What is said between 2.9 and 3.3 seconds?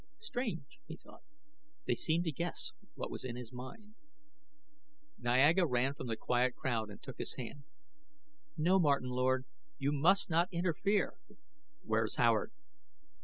what was